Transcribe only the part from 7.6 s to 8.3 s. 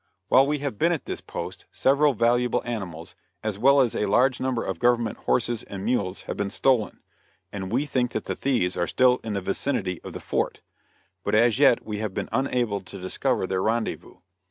we think that